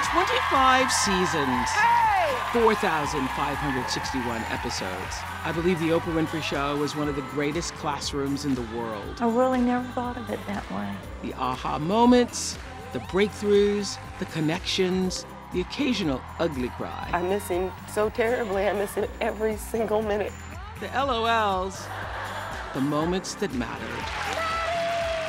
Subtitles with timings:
[0.00, 1.68] Through 25 seasons,
[2.52, 8.54] 4,561 episodes, I believe The Oprah Winfrey Show was one of the greatest classrooms in
[8.54, 9.18] the world.
[9.20, 10.90] I really never thought of it that way.
[11.22, 12.56] The aha moments,
[12.94, 18.66] the breakthroughs, the connections, the occasional ugly cry, I miss him so terribly.
[18.68, 20.32] I miss him every single minute.
[20.80, 21.86] the LOLs,
[22.72, 24.04] the moments that mattered,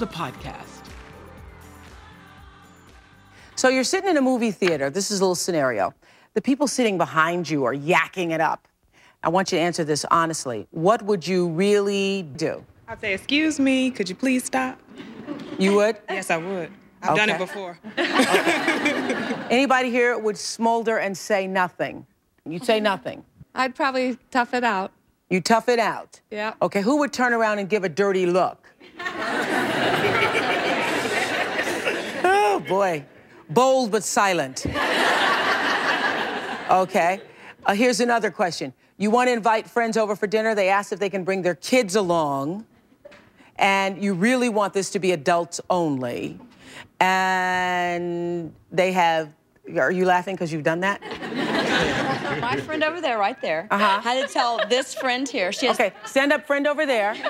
[0.00, 0.64] the podcast.
[3.54, 4.88] So you're sitting in a movie theater.
[4.90, 5.92] This is a little scenario.
[6.34, 8.66] The people sitting behind you are yakking it up.
[9.22, 10.66] I want you to answer this honestly.
[10.70, 12.64] What would you really do?
[12.88, 14.80] I'd say, excuse me, could you please stop?
[15.58, 15.98] You would?
[16.08, 16.70] Yes, I would.
[17.02, 17.44] I've done it Okay.
[17.44, 17.78] before.
[19.50, 22.06] Anybody here would smolder and say nothing?
[22.46, 23.22] You'd say nothing.
[23.54, 24.92] I'd probably tough it out.
[25.28, 26.20] You tough it out.
[26.30, 26.54] Yeah.
[26.62, 28.66] Okay, who would turn around and give a dirty look?
[32.22, 33.04] oh boy.
[33.50, 34.64] Bold but silent.
[36.70, 37.20] Okay.
[37.66, 38.72] Uh, here's another question.
[38.96, 40.54] You want to invite friends over for dinner.
[40.54, 42.64] They ask if they can bring their kids along.
[43.56, 46.38] And you really want this to be adults only.
[47.00, 49.34] And they have,
[49.76, 51.00] are you laughing because you've done that?
[52.40, 54.00] My friend over there, right there, Uh-huh.
[54.00, 55.50] had to tell this friend here.
[55.52, 57.14] She has, Okay, stand up, friend over there.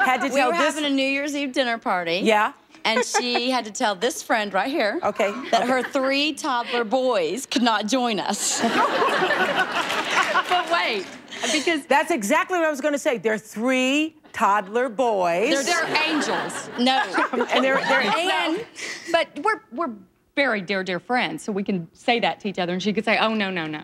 [0.00, 0.34] Had to tell this friend.
[0.34, 0.74] we were this.
[0.74, 2.20] having a New Year's Eve dinner party.
[2.24, 2.52] Yeah.
[2.90, 5.32] And she had to tell this friend right here Okay.
[5.50, 8.60] that her three toddler boys could not join us.
[10.48, 11.06] but wait,
[11.52, 13.18] because That's exactly what I was going to say.
[13.18, 15.50] They're three toddler boys.
[15.50, 16.70] They're, they're angels.
[16.78, 17.02] no.
[17.52, 18.64] and they're, they're And
[19.12, 19.92] But we're we're
[20.36, 23.04] very dear, dear friends, so we can say that to each other, and she could
[23.04, 23.82] say, "Oh no, no, no."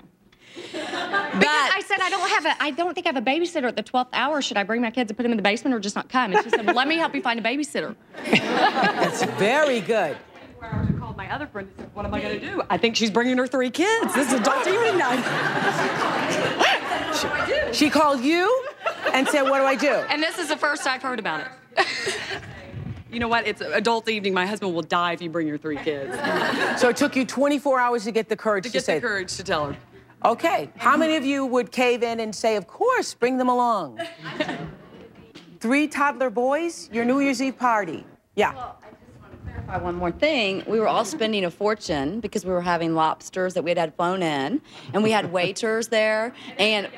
[0.57, 3.69] Because but I said I don't have a, I don't think I have a babysitter
[3.69, 4.41] at the twelfth hour.
[4.43, 6.33] Should I bring my kids and put them in the basement, or just not come?
[6.33, 7.95] And she said, well, "Let me help you find a babysitter."
[8.25, 10.17] that's very good.
[10.59, 12.63] Four hours, I called my other friend and said, "What am I going to do?
[12.71, 14.15] I think she's bringing her three kids.
[14.15, 15.23] This is adult evening night."
[17.73, 18.65] She called you
[19.13, 19.89] and said, What do I do?
[19.89, 21.87] And this is the first I've heard about it.
[23.11, 23.47] you know what?
[23.47, 24.35] It's adult evening.
[24.35, 26.17] My husband will die if you bring your three kids.
[26.81, 29.01] So it took you 24 hours to get the courage to, to get say, the
[29.01, 29.77] courage to tell her.
[30.25, 30.71] Okay.
[30.77, 34.01] How many of you would cave in and say, Of course, bring them along?
[35.61, 38.05] Three toddler boys, your New Year's Eve party.
[38.35, 38.55] Yeah.
[38.55, 40.63] Well, I just want to clarify one more thing.
[40.67, 43.95] We were all spending a fortune because we were having lobsters that we had had
[43.97, 44.61] flown in,
[44.93, 46.89] and we had waiters there, and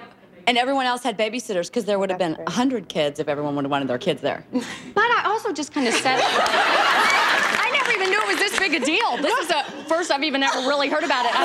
[0.48, 3.54] and everyone else had babysitters because there would have been a hundred kids if everyone
[3.54, 4.44] would have wanted their kids there.
[4.94, 8.74] But I also just kind of said, I never even knew it was this big
[8.74, 9.16] a deal.
[9.18, 11.32] This is the first I've even ever really heard about it.
[11.36, 11.44] I,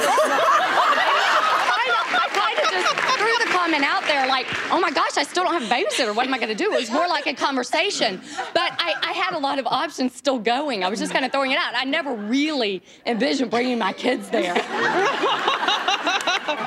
[1.75, 5.23] I, I kind of just threw the comment out there, like, oh my gosh, I
[5.23, 6.15] still don't have a babysitter.
[6.15, 6.71] What am I going to do?
[6.73, 8.21] It was more like a conversation.
[8.53, 10.83] But I, I had a lot of options still going.
[10.83, 11.73] I was just kind of throwing it out.
[11.75, 14.53] I never really envisioned bringing my kids there.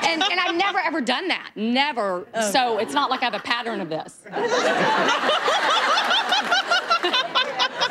[0.07, 1.51] and, and I've never ever done that.
[1.57, 2.27] Never.
[2.35, 2.51] Oh.
[2.51, 4.23] So it's not like I have a pattern of this.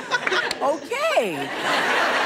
[0.65, 2.24] Okay.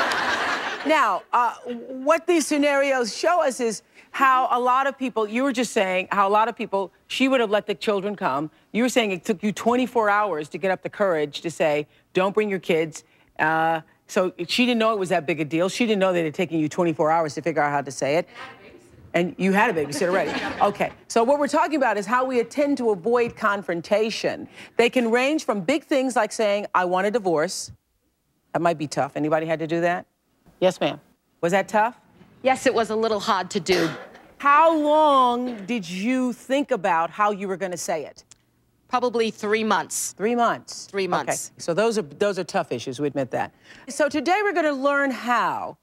[0.90, 5.54] Now, uh, what these scenarios show us is how a lot of people, you were
[5.54, 8.50] just saying how a lot of people, she would have let the children come.
[8.72, 11.88] You were saying it took you 24 hours to get up the courage to say,
[12.14, 13.04] don't bring your kids.
[13.38, 15.70] Uh, So she didn't know it was that big a deal.
[15.70, 17.92] She didn't know that it had taken you 24 hours to figure out how to
[17.92, 18.28] say it.
[19.14, 20.34] And you had a babysitter already.
[20.60, 20.92] Okay.
[21.08, 24.48] So what we're talking about is how we tend to avoid confrontation.
[24.78, 27.72] They can range from big things like saying, I want a divorce.
[28.54, 29.12] That might be tough.
[29.16, 30.08] Anybody had to do that?
[30.60, 31.00] Yes, ma'am.
[31.42, 32.00] Was that tough?
[32.42, 33.90] Yes, it was a little hard to do.
[34.38, 38.24] How long did you think about how you were going to say it?
[38.88, 40.14] Probably three months.
[40.14, 40.86] Three months.
[40.86, 41.52] Three months.
[41.52, 41.62] Okay.
[41.62, 43.00] So those are those are tough issues.
[43.00, 43.54] We admit that.
[43.88, 45.78] So today we're going to learn how,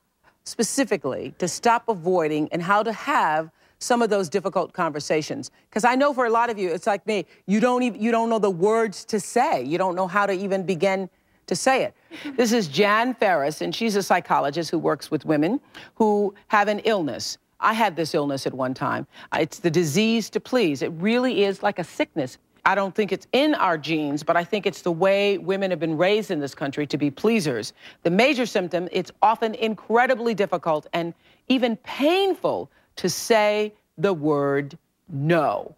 [0.44, 5.50] specifically, to stop avoiding and how to have some of those difficult conversations.
[5.68, 7.26] Because I know for a lot of you, it's like me.
[7.46, 9.62] You don't even you don't know the words to say.
[9.62, 11.08] You don't know how to even begin
[11.46, 11.94] to say it.
[12.36, 15.60] This is Jan Ferris, and she's a psychologist who works with women
[15.94, 17.38] who have an illness.
[17.60, 19.06] I had this illness at one time.
[19.32, 20.82] Uh, it's the disease to please.
[20.82, 22.38] It really is like a sickness.
[22.64, 25.78] I don't think it's in our genes, but I think it's the way women have
[25.78, 27.72] been raised in this country to be pleasers.
[28.02, 31.14] The major symptom, it's often incredibly difficult and
[31.48, 34.76] even painful to say the word
[35.08, 35.76] no.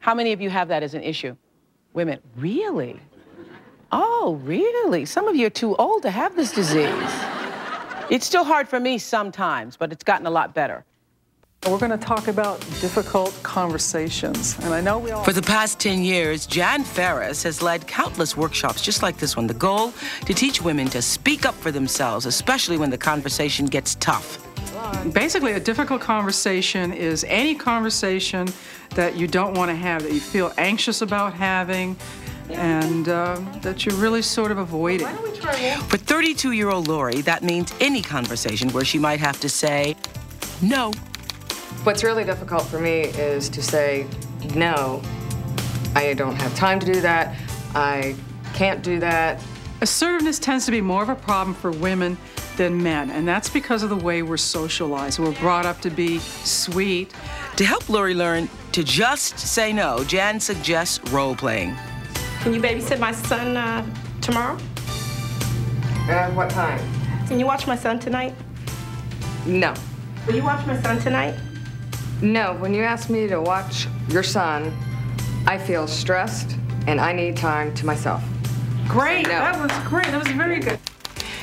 [0.00, 1.36] How many of you have that as an issue?
[1.92, 2.98] Women, really?
[3.96, 5.04] Oh, really?
[5.04, 7.12] Some of you are too old to have this disease.
[8.10, 10.84] It's still hard for me sometimes, but it's gotten a lot better.
[11.68, 14.58] We're going to talk about difficult conversations.
[14.64, 15.22] And I know we all.
[15.22, 19.46] For the past 10 years, Jan Ferris has led countless workshops just like this one.
[19.46, 19.92] The goal
[20.26, 24.44] to teach women to speak up for themselves, especially when the conversation gets tough.
[25.12, 28.48] Basically, a difficult conversation is any conversation
[28.96, 31.96] that you don't want to have, that you feel anxious about having,
[32.50, 35.06] and uh, that you're really sort of avoiding.
[35.88, 39.96] For 32 year old Lori, that means any conversation where she might have to say
[40.62, 40.92] no.
[41.84, 44.06] What's really difficult for me is to say
[44.54, 45.02] no.
[45.94, 47.36] I don't have time to do that.
[47.74, 48.16] I
[48.54, 49.42] can't do that.
[49.80, 52.16] Assertiveness tends to be more of a problem for women
[52.56, 55.18] than men, and that's because of the way we're socialized.
[55.18, 57.12] We're brought up to be sweet.
[57.56, 61.76] To help Lori learn to just say no, Jan suggests role playing.
[62.44, 63.82] Can you babysit my son uh,
[64.20, 64.58] tomorrow?
[66.10, 66.78] At what time?
[67.26, 68.34] Can you watch my son tonight?
[69.46, 69.72] No.
[70.26, 71.34] Will you watch my son tonight?
[72.20, 74.76] No, when you ask me to watch your son,
[75.46, 78.22] I feel stressed and I need time to myself.
[78.88, 79.38] Great, So no.
[79.38, 80.08] that was great.
[80.08, 80.78] That was very good.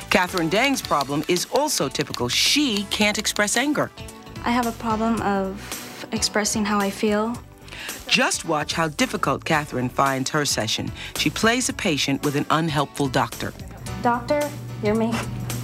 [0.08, 2.28] Catherine Dang's problem is also typical.
[2.28, 3.90] She can't express anger.
[4.44, 7.36] I have a problem of expressing how I feel.
[8.12, 10.92] Just watch how difficult Catherine finds her session.
[11.16, 13.54] She plays a patient with an unhelpful doctor.
[14.02, 14.50] Doctor,
[14.82, 15.14] you're me.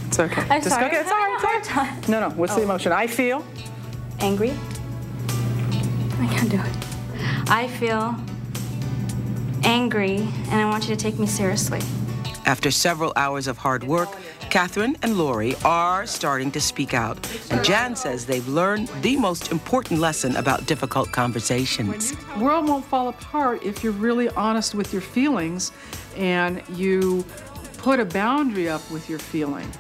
[0.07, 0.41] It's okay.
[0.49, 0.87] I'm Just sorry.
[0.87, 0.97] okay.
[0.97, 1.59] It's all right.
[1.59, 2.09] It's all right.
[2.09, 2.31] No, no.
[2.31, 2.65] What's the oh.
[2.65, 2.91] emotion?
[2.91, 3.45] I feel.
[4.21, 4.53] Angry.
[6.21, 7.51] I can't do it.
[7.51, 8.17] I feel
[9.63, 10.17] angry,
[10.49, 11.83] and I want you to take me seriously.
[12.47, 14.09] After several hours of hard work,
[14.51, 17.19] Catherine and Lori are starting to speak out.
[17.51, 22.13] And Jan says they've learned the most important lesson about difficult conversations.
[22.35, 25.73] The world won't fall apart if you're really honest with your feelings
[26.17, 27.25] and you
[27.79, 29.71] put a boundary up with your feeling.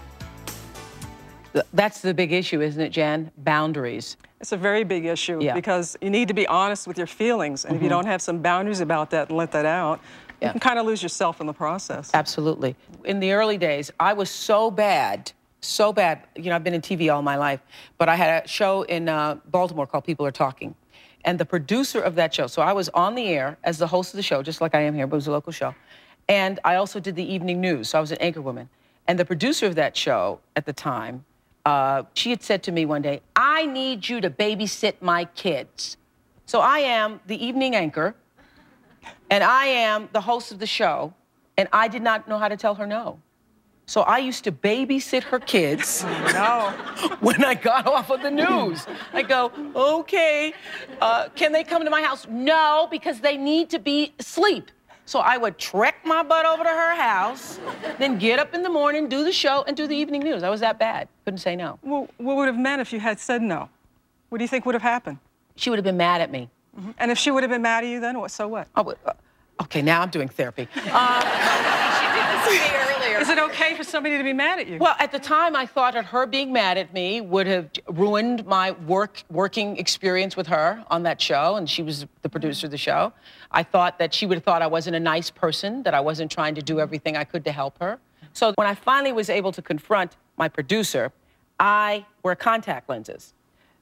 [1.72, 3.30] That's the big issue, isn't it, Jan?
[3.38, 4.16] Boundaries.
[4.40, 5.54] It's a very big issue Yeah.
[5.54, 7.64] because you need to be honest with your feelings.
[7.64, 7.90] And if you Mhm.
[7.90, 10.00] don't have some boundaries about that and let that out,
[10.40, 10.48] Yeah.
[10.48, 12.10] you can kind of lose yourself in the process.
[12.14, 12.76] Absolutely.
[13.04, 16.22] In the early days, I was so bad, so bad.
[16.36, 17.60] You know, I've been in TV all my life,
[17.96, 20.74] but I had a show in uh, Baltimore called People Are Talking.
[21.24, 24.14] And the producer of that show, so I was on the air as the host
[24.14, 25.74] of the show, just like I am here, but it was a local show.
[26.28, 28.68] And I also did the evening news, so I was an anchor woman.
[29.06, 31.24] And the producer of that show at the time,
[31.64, 35.96] uh, she had said to me one day, I need you to babysit my kids.
[36.46, 38.14] So I am the evening anchor,
[39.30, 41.12] and I am the host of the show,
[41.56, 43.20] and I did not know how to tell her no.
[43.86, 46.74] So I used to babysit her kids no.
[47.20, 48.86] when I got off of the news.
[49.14, 50.52] I go, okay,
[51.00, 52.26] uh, can they come to my house?
[52.28, 54.70] No, because they need to be asleep.
[55.06, 57.58] So I would trek my butt over to her house,
[57.98, 60.42] then get up in the morning, do the show, and do the evening news.
[60.42, 61.08] I was that bad.
[61.24, 61.78] Couldn't say no.
[61.82, 63.70] Well, what would have meant if you had said no?
[64.28, 65.16] What do you think would have happened?
[65.56, 66.50] She would have been mad at me.
[66.98, 68.30] And if she would have been mad at you, then what?
[68.30, 68.68] So what?
[68.76, 69.12] Oh, uh,
[69.62, 70.68] okay, now I'm doing therapy.
[73.20, 74.78] Is it okay for somebody to be mad at you?
[74.78, 78.46] Well, at the time, I thought that her being mad at me would have ruined
[78.46, 82.70] my work working experience with her on that show, and she was the producer of
[82.70, 83.12] the show.
[83.50, 86.30] I thought that she would have thought I wasn't a nice person, that I wasn't
[86.30, 87.98] trying to do everything I could to help her.
[88.32, 91.12] So when I finally was able to confront my producer,
[91.58, 93.34] I wear contact lenses.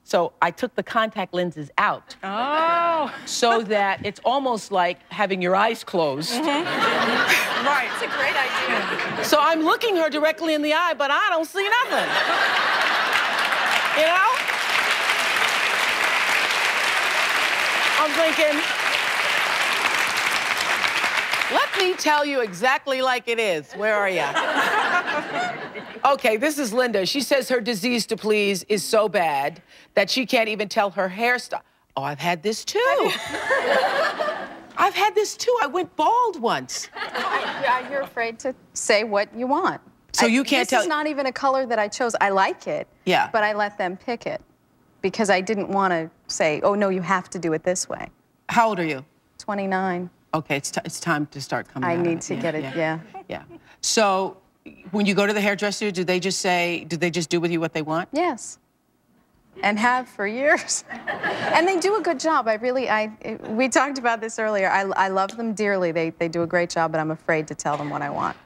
[0.07, 2.15] So I took the contact lenses out.
[2.23, 3.13] Oh.
[3.25, 6.31] So that it's almost like having your eyes closed.
[6.33, 7.43] Mm-hmm.
[7.67, 7.91] Right.
[7.95, 9.25] It's a great idea.
[9.25, 12.09] So I'm looking her directly in the eye, but I don't see nothing.
[13.99, 14.29] You know?
[17.99, 18.63] I'm thinking,
[21.53, 23.73] let me tell you exactly like it is.
[23.73, 24.86] Where are you?
[26.05, 27.07] Okay, this is Linda.
[27.07, 29.63] She says her disease to please is so bad
[29.95, 31.61] that she can't even tell her hairstyle.
[31.97, 32.79] Oh, I've had this too.
[34.79, 35.55] I've had this too.
[35.63, 36.89] I went bald once.
[36.95, 39.81] I, you're afraid to say what you want.
[40.13, 42.15] So I- you can't this tell- This is not even a color that I chose.
[42.21, 42.87] I like it.
[43.07, 43.31] Yeah.
[43.33, 44.43] But I let them pick it
[45.01, 48.09] because I didn't want to say, oh, no, you have to do it this way.
[48.49, 49.05] How old are you?
[49.39, 50.11] 29.
[50.35, 52.63] Okay, it's, t- it's time to start coming I out of need to get it,
[52.77, 53.01] yeah.
[53.29, 53.45] Yeah.
[53.81, 54.37] So
[54.91, 57.51] when you go to the hairdresser, do they just say, do they just do with
[57.51, 58.09] you what they want?
[58.13, 58.59] Yes.
[59.63, 60.85] And have for years.
[60.99, 62.47] and they do a good job.
[62.47, 63.13] I really, I,
[63.49, 64.69] we talked about this earlier.
[64.69, 65.93] I, I love them dearly.
[65.93, 68.37] They, they do a great job, but I'm afraid to tell them what I want.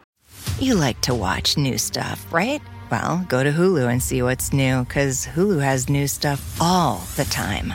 [0.59, 2.63] You like to watch new stuff, right?
[2.91, 7.25] Well, go to Hulu and see what's new, because Hulu has new stuff all the
[7.25, 7.75] time.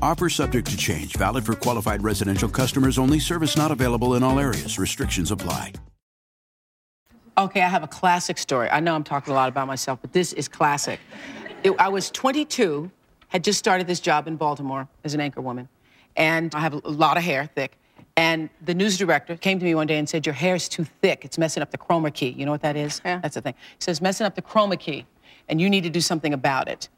[0.00, 4.38] Offer subject to change, valid for qualified residential customers only, service not available in all
[4.38, 4.78] areas.
[4.78, 5.72] Restrictions apply.
[7.36, 8.68] Okay, I have a classic story.
[8.68, 10.98] I know I'm talking a lot about myself, but this is classic.
[11.62, 12.90] It- I was 22,
[13.28, 15.68] had just started this job in Baltimore as an anchor woman,
[16.16, 17.76] and I have a lot of hair, thick.
[18.16, 21.24] And the news director came to me one day and said, Your hair's too thick.
[21.24, 22.30] It's messing up the chroma key.
[22.30, 23.00] You know what that is?
[23.04, 23.20] Yeah.
[23.20, 23.54] That's the thing.
[23.78, 25.06] He says, Messing up the chroma key,
[25.48, 26.88] and you need to do something about it.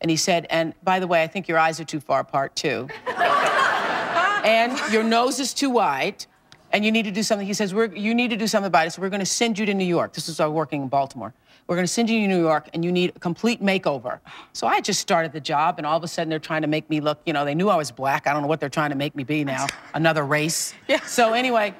[0.00, 2.56] And he said, And by the way, I think your eyes are too far apart,
[2.56, 2.88] too.
[3.06, 6.24] and your nose is too wide,
[6.72, 7.46] and you need to do something.
[7.46, 9.58] He says, we're, You need to do something about it, so we're going to send
[9.58, 10.12] you to New York.
[10.12, 11.34] This is our working in Baltimore.
[11.66, 14.18] We're going to send you to New York, and you need a complete makeover.
[14.52, 16.88] So I just started the job, and all of a sudden they're trying to make
[16.90, 18.26] me look, you know, they knew I was black.
[18.26, 20.74] I don't know what they're trying to make me be now, another race.
[20.88, 21.00] Yeah.
[21.02, 21.74] So anyway,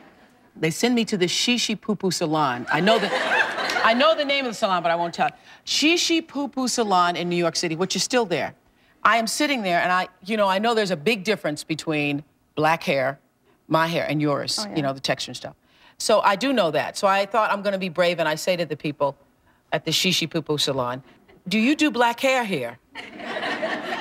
[0.57, 2.67] they send me to the Shishi Poo Poo Salon.
[2.71, 3.09] I know the,
[3.85, 5.31] I know the name of the salon, but I won't tell.
[5.65, 8.55] Shishi Poo Poo Salon in New York City, which is still there.
[9.03, 12.23] I am sitting there, and I, you know, I know there's a big difference between
[12.55, 13.19] black hair,
[13.69, 14.59] my hair, and yours.
[14.61, 15.55] Oh, you know, the texture and stuff.
[15.99, 16.97] So I do know that.
[16.97, 19.17] So I thought I'm going to be brave, and I say to the people
[19.73, 21.03] at the Shishi Poo Poo Salon,
[21.49, 22.79] "Do you do black hair here?"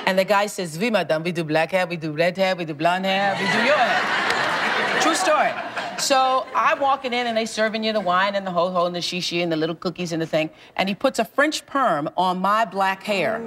[0.06, 2.64] And the guy says, "We, madame, we do black hair, we do red hair, we
[2.64, 5.52] do blonde hair, we do your hair." True story.
[6.00, 8.94] So I'm walking in and they serving you the wine and the ho ho and
[8.94, 10.50] the shishi and the little cookies and the thing.
[10.76, 13.40] And he puts a French perm on my black hair.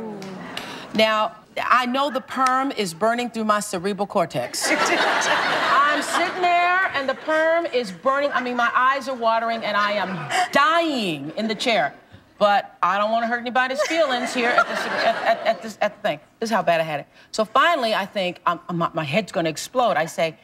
[0.93, 4.67] Now, I know the perm is burning through my cerebral cortex.
[4.69, 8.31] I'm sitting there and the perm is burning.
[8.31, 11.95] I mean, my eyes are watering and I am dying in the chair.
[12.37, 15.77] But I don't want to hurt anybody's feelings here at, this, at, at, at this
[15.81, 16.19] at the thing.
[16.39, 17.07] This is how bad I had it.
[17.31, 19.97] So finally, I think my head's going to explode.
[19.97, 20.37] I say,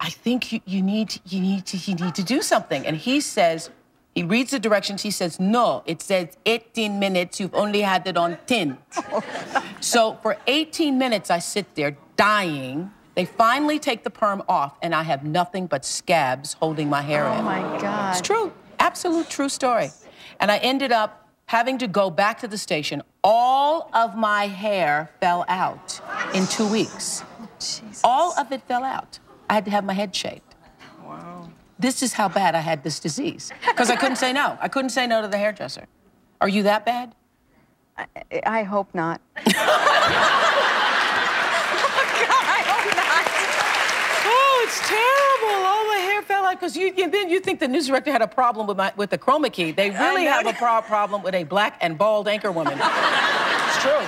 [0.00, 2.86] I think you, you need you need to you need to do something.
[2.86, 3.70] And he says,
[4.14, 5.02] he reads the directions.
[5.02, 7.40] He says, no, it says 18 minutes.
[7.40, 8.78] You've only had it on 10.
[9.80, 12.92] so for 18 minutes, I sit there dying.
[13.16, 17.26] They finally take the perm off, and I have nothing but scabs holding my hair
[17.26, 17.40] oh in.
[17.40, 18.12] Oh my God.
[18.12, 18.52] It's true.
[18.78, 19.90] Absolute true story.
[20.40, 23.02] And I ended up having to go back to the station.
[23.22, 26.00] All of my hair fell out
[26.34, 27.24] in two weeks.
[28.02, 29.18] All of it fell out.
[29.54, 30.56] I had to have my head shaved.
[31.04, 31.48] Wow.
[31.78, 33.52] This is how bad I had this disease.
[33.68, 34.58] Because I couldn't say no.
[34.60, 35.86] I couldn't say no to the hairdresser.
[36.40, 37.14] Are you that bad?
[37.96, 38.06] I,
[38.44, 39.20] I hope not.
[41.86, 43.26] Oh, God, I hope not.
[44.26, 45.66] Oh, it's terrible.
[45.66, 48.22] All my hair fell out because you, and then you think the news director had
[48.22, 49.70] a problem with my with the chroma key.
[49.70, 52.74] They really have a pro- problem with a black and bald anchor woman.
[52.82, 54.06] it's true.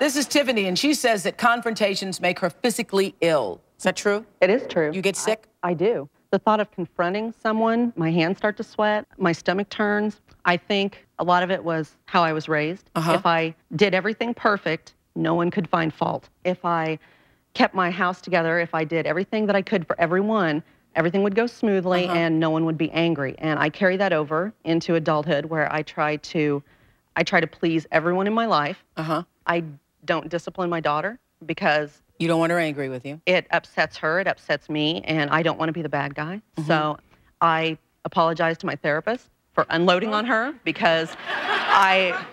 [0.00, 3.60] This is Tiffany, and she says that confrontations make her physically ill.
[3.78, 4.26] Is that true?
[4.40, 4.90] It is true.
[4.92, 5.44] You get sick?
[5.62, 6.08] I, I do.
[6.30, 10.20] The thought of confronting someone, my hands start to sweat, my stomach turns.
[10.44, 12.90] I think A lot of it was how I was raised.
[12.94, 13.12] Uh-huh.
[13.14, 16.28] If I did everything perfect, no one could find fault.
[16.44, 16.98] If I
[17.54, 20.62] kept my house together, if I did everything that I could for everyone,
[20.94, 22.14] everything would go smoothly Uh-huh.
[22.14, 23.34] and no one would be angry.
[23.38, 26.62] And I carry that over into adulthood where I try to
[27.16, 28.84] I try to please everyone in my life.
[28.96, 29.22] Uh-huh.
[29.46, 29.64] I
[30.04, 33.20] don't discipline my daughter because You don't want her angry with you.
[33.26, 36.40] it upsets her, it upsets me, and I don't want to be the bad guy.
[36.56, 36.66] Mm-hmm.
[36.66, 36.98] So
[37.40, 42.24] I apologize to my therapist for unloading on her because I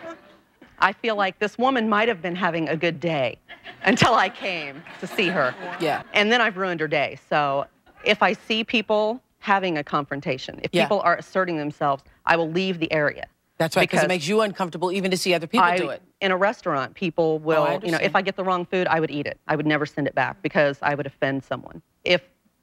[0.79, 3.37] I feel like this woman might have been having a good day
[3.83, 5.55] until I came to see her.
[5.79, 6.03] Yeah.
[6.13, 7.17] And then I've ruined her day.
[7.29, 7.65] So
[8.03, 10.83] if I see people having a confrontation, if Yeah.
[10.83, 13.25] people are asserting themselves, I will leave the area.
[13.57, 16.01] That's right, because it makes you uncomfortable even to see other people I- do it.
[16.21, 19.11] In a restaurant, people will, you know, if I get the wrong food, I would
[19.11, 19.39] eat it.
[19.47, 21.81] I would never send it back because I would offend someone.
[22.03, 22.21] If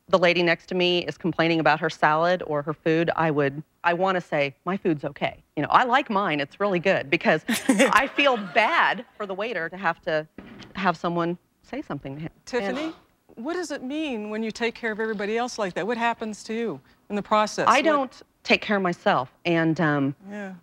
[0.08, 3.62] the lady next to me is complaining about her salad or her food, I would,
[3.84, 5.42] I want to say, my food's okay.
[5.56, 9.68] You know, I like mine, it's really good because I feel bad for the waiter
[9.68, 10.26] to have to
[10.74, 12.30] have someone say something to him.
[12.44, 12.92] Tiffany,
[13.36, 15.86] what does it mean when you take care of everybody else like that?
[15.86, 17.68] What happens to you in the process?
[17.68, 20.54] I What- don't take care of myself, and um, Yeah.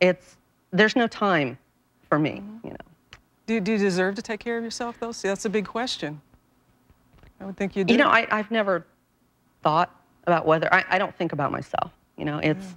[0.00, 0.36] It's,
[0.72, 1.58] there's no time
[2.08, 2.66] for me, Mm-hmm.
[2.66, 2.76] you know.
[3.46, 5.12] Do, do you deserve to take care of yourself, though?
[5.12, 6.20] See, that's a big question.
[7.40, 7.94] I would think you do.
[7.94, 8.84] You know, I, I've never
[9.62, 9.94] thought
[10.26, 11.92] about whether I, I don't think about myself.
[12.18, 12.74] You know, it's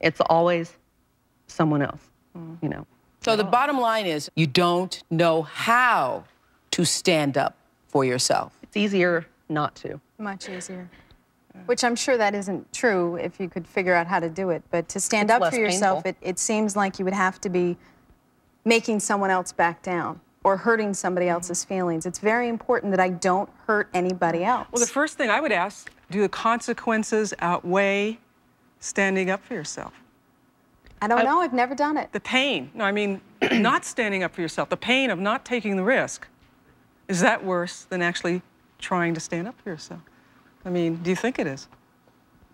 [0.00, 0.76] it's always
[1.46, 2.00] someone else.
[2.60, 2.86] You know.
[3.22, 6.24] So the bottom line is you don't know how
[6.72, 7.56] to stand up
[7.88, 8.52] for yourself.
[8.62, 10.00] It's easier not to.
[10.18, 10.88] Much easier.
[11.56, 11.66] Mm.
[11.66, 14.62] Which I'm sure that isn't true if you could figure out how to do it.
[14.70, 17.48] But to stand It's up for yourself, it, it seems like you would have to
[17.48, 17.76] be
[18.64, 22.06] making someone else back down or hurting somebody else's feelings.
[22.06, 24.68] It's very important that I don't hurt anybody else.
[24.70, 28.18] Well, the first thing I would ask do the consequences outweigh
[28.80, 29.92] standing up for yourself?
[31.02, 31.40] I don't know.
[31.40, 32.12] I've never done it.
[32.12, 32.70] The pain.
[32.74, 33.20] No, I mean,
[33.52, 36.26] not standing up for yourself, the pain of not taking the risk.
[37.08, 38.42] Is that worse than actually
[38.78, 40.02] trying to stand up for yourself?
[40.64, 41.68] I mean, do you think it is?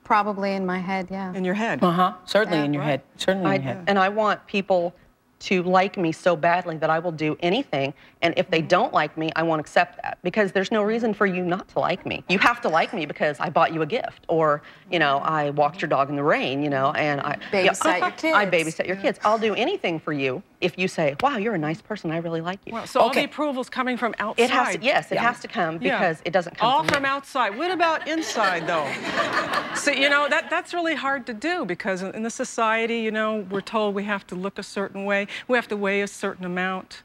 [0.04, 1.32] Probably in my head, yeah.
[1.34, 1.82] In your head?
[1.82, 2.12] Uh huh.
[2.26, 2.88] Certainly Yeah, in your right.
[2.90, 3.02] head.
[3.16, 3.84] Certainly I, in your head.
[3.88, 4.94] and I want people
[5.38, 7.92] to like me so badly that I will do anything.
[8.22, 11.26] And if they don't like me, I won't accept that because there's no reason for
[11.26, 12.24] you not to like me.
[12.28, 15.50] You have to like me because I bought you a gift, or you know, I
[15.50, 18.34] walked your dog in the rain, you know, and I Babysit your kids.
[18.36, 19.18] I babysit your kids.
[19.24, 22.10] I'll do anything for you if you say, "Wow, you're a nice person.
[22.10, 24.44] I really like you." Well, so all the approval's coming from outside.
[24.44, 25.98] It has to, yes, it has to come Yeah.
[25.98, 27.08] because it doesn't come all from, from me.
[27.10, 27.56] outside.
[27.58, 28.90] What about inside, though?
[29.74, 33.10] so you know that that's really hard to do because in in the society, you
[33.10, 36.06] know, we're told we have to look a certain way, we have to weigh a
[36.06, 37.02] certain amount.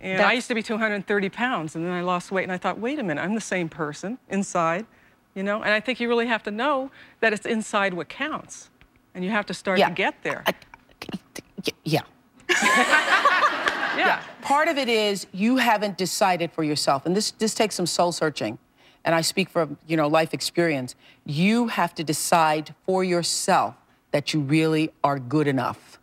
[0.00, 2.78] And I used to be 230 pounds, and then I lost weight, and I thought,
[2.78, 4.84] wait a minute, I'm the same person inside,
[5.34, 5.62] you know.
[5.62, 8.68] And I think you really have to know that it's inside what counts,
[9.14, 9.88] and you have to start Yeah.
[9.88, 10.44] to get there.
[11.84, 12.02] Yeah.
[13.96, 14.20] yeah.
[14.42, 18.12] Part of it is you haven't decided for yourself, and this this takes some soul
[18.12, 18.58] searching.
[19.04, 20.94] And I speak from you know life experience.
[21.24, 23.74] You have to decide for yourself
[24.10, 25.98] that you really are good enough.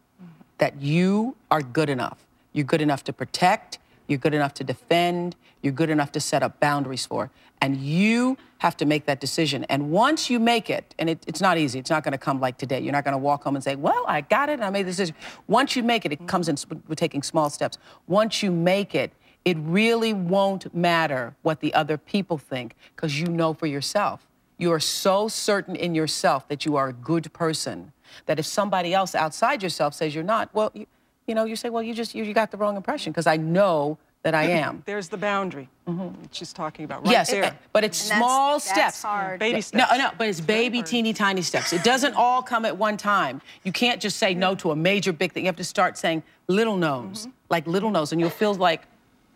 [0.62, 2.19] That you are good enough.
[2.54, 3.80] You're good enough to protect.
[4.06, 5.36] You're good enough to defend.
[5.63, 7.32] You're good enough to set up boundaries for.
[7.62, 9.63] And you have to make that decision.
[9.69, 12.39] And once you make it, and it, it's not easy, it's not going to come
[12.39, 12.80] like today.
[12.80, 14.91] You're not going to walk home and say, Well, I got it I made the
[14.91, 15.15] decision.
[15.47, 17.80] Once you make it, it comes in, we're taking small steps.
[18.06, 19.13] Once you make it,
[19.45, 24.28] it really won't matter what the other people think because you know for yourself.
[24.60, 27.93] You are so certain in yourself that you are a good person
[28.26, 30.86] that if somebody else outside yourself says you're not, well, you,
[31.28, 33.38] you know, you say, well, you just you, you got the wrong impression because I
[33.38, 34.84] know that I am.
[34.86, 37.43] There's the boundary that she's talking about right yes, there.
[37.43, 39.02] eh, but it's And small that's steps.
[39.02, 39.39] hard.
[39.39, 39.91] Baby steps.
[39.91, 41.74] No, no, but it's baby, teeny, tiny steps.
[41.74, 43.41] It doesn't all come at one time.
[43.63, 45.43] You can't just say no to a major big thing.
[45.45, 48.84] You have to start saying little no's, like little no's, and you'll feel like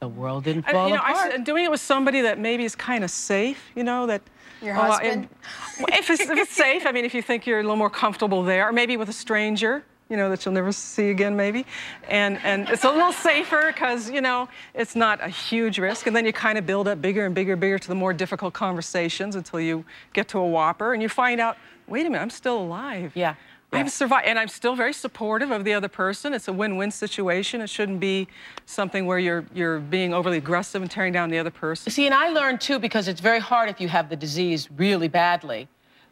[0.01, 1.33] the world didn't I- fall you know, I apart.
[1.33, 4.21] s- doing it with somebody that maybe is kind of safe, you know, that.
[4.65, 5.29] Your oh, husband?
[5.79, 7.89] well, if, it's, if it's safe, I mean, if you think you're a little more
[7.89, 11.65] comfortable there, or maybe with a stranger, you know, that you'll never see again, maybe.
[12.07, 16.05] And, and it's a little safer because, you know, it's not a huge risk.
[16.05, 18.13] And then you kind of build up bigger and bigger, and bigger to the more
[18.13, 22.21] difficult conversations until you get to a whopper and you find out, wait a minute,
[22.21, 23.13] I'm still alive.
[23.75, 23.81] Yeah.
[23.81, 26.33] I've survived, and I'm still very supportive of the other person.
[26.33, 27.61] It's a win-win situation.
[27.61, 28.27] It shouldn't be
[28.65, 31.91] something where you're you're being overly aggressive and tearing down the other person.
[31.91, 35.07] See, and I learned too because it's very hard if you have the disease really
[35.07, 35.67] badly.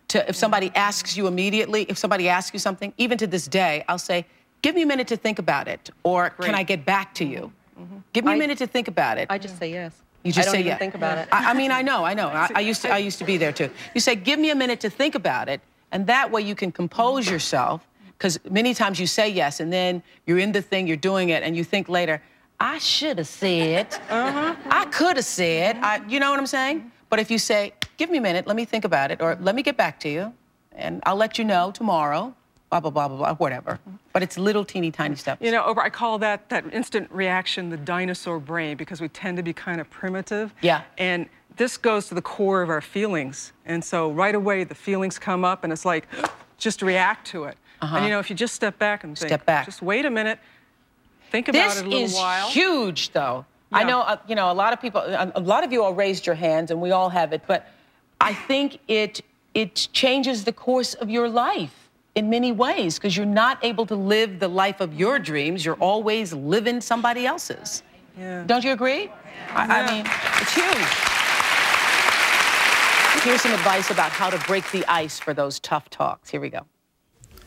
[0.09, 3.85] To if somebody asks you immediately, if somebody asks you something, even to this day,
[3.87, 4.25] I'll say,
[4.61, 7.51] "Give me a minute to think about it," or "Can I get back to you?"
[7.79, 7.83] Mm-hmm.
[7.83, 7.97] Mm-hmm.
[8.13, 9.27] Give me a I- minute to think about it.
[9.29, 9.93] I just say yes.
[10.23, 10.77] You just I don't say even yeah.
[10.77, 11.27] think about it.
[11.33, 12.29] I, I mean, I know, I know.
[12.29, 13.69] I, I used to, I used to be there too.
[13.93, 15.59] You say, "Give me a minute to think about it,"
[15.93, 17.87] and that way you can compose yourself
[18.23, 21.43] Because many times you say yes, and then you're in the thing, you're doing it,
[21.43, 22.21] and you think later,
[22.57, 24.55] I should have said, uh-huh.
[24.69, 26.89] I could have said, I, you know what I'm saying?
[27.09, 29.55] But if you say, give me a minute, let me think about it, or let
[29.55, 30.33] me get back to you,
[30.71, 32.33] and I'll let you know tomorrow,
[32.69, 33.79] blah, blah, blah, blah, blah, whatever.
[34.13, 35.41] But it's little teeny tiny steps.
[35.41, 39.35] You know, Oprah, I call that that instant reaction the dinosaur brain because we tend
[39.37, 40.53] to be kind of primitive.
[40.61, 40.83] Yeah.
[40.97, 43.53] And this goes to the core of our feelings.
[43.65, 46.07] And so right away the feelings come up and it's like,
[46.57, 47.57] just react to it.
[47.81, 47.97] Uh-huh.
[47.97, 49.65] And you know, if you just step back and think, Step back.
[49.65, 50.39] just wait a minute,
[51.31, 52.47] think about this it a little is while.
[52.49, 53.45] huge, though.
[53.71, 55.95] I know, uh, you know, a lot of people, a, a lot of you all
[55.95, 57.41] raised your hands, and we all have it.
[57.47, 57.67] But
[58.21, 59.21] I think it
[59.55, 63.95] it changes the course of your life in many ways because you're not able to
[63.95, 65.65] live the life of your dreams.
[65.65, 67.81] You're always living somebody else's.
[68.17, 68.43] Yeah.
[68.45, 69.11] Don't you agree?
[69.53, 70.05] I, I mean,
[70.39, 71.12] it's huge.
[73.23, 76.29] Here's some advice about how to break the ice for those tough talks.
[76.29, 76.65] Here we go.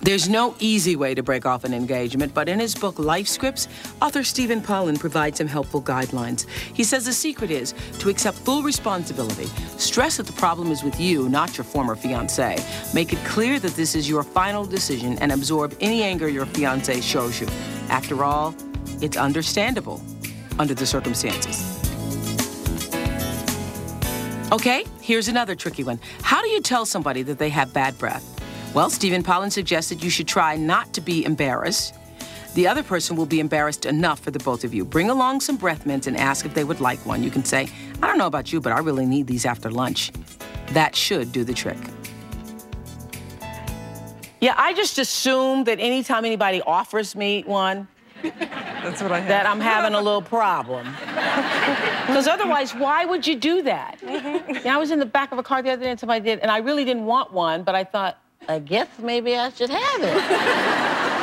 [0.00, 3.68] There's no easy way to break off an engagement, but in his book Life Scripts,
[4.00, 6.48] author Stephen Pollan provides some helpful guidelines.
[6.48, 9.48] He says the secret is to accept full responsibility.
[9.76, 12.56] Stress that the problem is with you, not your former fiance.
[12.94, 17.02] Make it clear that this is your final decision and absorb any anger your fiance
[17.02, 17.48] shows you.
[17.90, 18.54] After all,
[19.02, 20.00] it's understandable
[20.58, 21.75] under the circumstances.
[24.52, 25.98] Okay, here's another tricky one.
[26.22, 28.24] How do you tell somebody that they have bad breath?
[28.74, 31.94] Well, Stephen Pollan suggested you should try not to be embarrassed.
[32.54, 34.84] The other person will be embarrassed enough for the both of you.
[34.84, 37.24] Bring along some breath mints and ask if they would like one.
[37.24, 37.68] You can say,
[38.00, 40.12] I don't know about you, but I really need these after lunch.
[40.68, 41.78] That should do the trick.
[44.40, 47.88] Yeah, I just assume that anytime anybody offers me one,
[48.22, 49.28] That's what I have.
[49.28, 50.86] that I'm having a little problem.
[52.06, 53.98] Because otherwise, why would you do that?
[54.00, 56.38] Yeah, I was in the back of a car the other day and somebody did,
[56.38, 60.02] and I really didn't want one, but I thought, I guess maybe I should have
[60.02, 61.02] it.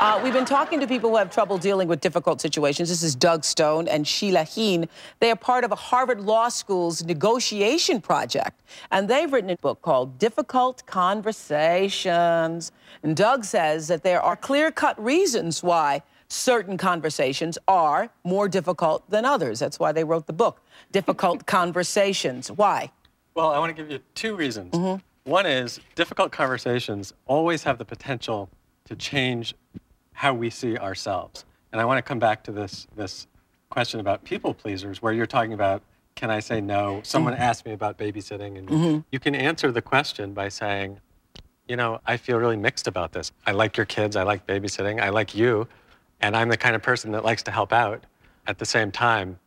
[0.00, 2.88] Uh, we've been talking to people who have trouble dealing with difficult situations.
[2.88, 4.88] This is Doug Stone and Sheila Heen.
[5.18, 9.82] They are part of a Harvard Law School's negotiation project, and they've written a book
[9.82, 12.72] called Difficult Conversations.
[13.02, 16.00] And Doug says that there are clear cut reasons why
[16.34, 19.58] certain conversations are more difficult than others.
[19.58, 20.60] That's why they wrote the book,
[20.92, 22.50] Difficult Conversations.
[22.50, 22.90] Why?
[23.34, 24.72] Well, I want to give you two reasons.
[24.72, 25.00] Mm-hmm.
[25.30, 28.48] One is difficult conversations always have the potential
[28.86, 29.54] to change
[30.12, 31.44] how we see ourselves.
[31.72, 33.26] And I want to come back to this this
[33.68, 35.82] question about people pleasers, where you're talking about,
[36.16, 37.00] can I say no?
[37.04, 37.38] Someone Mhm.
[37.38, 39.04] asked me about babysitting, and Mhm.
[39.12, 40.98] you can answer the question by saying,
[41.68, 43.30] you know, I feel really mixed about this.
[43.46, 45.68] I like your kids, I like babysitting, I like you,
[46.20, 48.04] and I'm the kind of person that likes to help out.
[48.46, 49.38] At the same time,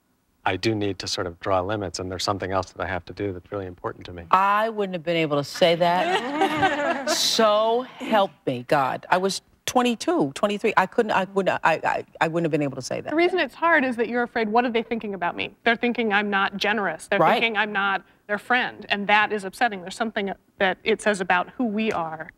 [0.46, 3.06] I do need to sort of draw limits, and there's something else that I have
[3.06, 4.24] to do that's really important to me.
[4.32, 7.10] I wouldn't have been able to say that.
[7.10, 9.06] so help me, God.
[9.10, 10.74] I was 22, 23.
[10.76, 13.10] I couldn't, I wouldn't, I, I, I wouldn't have been able to say that.
[13.10, 15.56] The reason it's hard is that you're afraid, what are they thinking about me?
[15.64, 17.08] They're thinking I'm not generous.
[17.08, 17.34] They're Right.
[17.36, 18.86] thinking I'm not their friend.
[18.90, 19.82] And that is upsetting.
[19.82, 22.30] There's something that it says about who we are